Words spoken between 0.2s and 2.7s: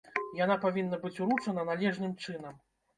Яна павінна быць уручана належным чынам.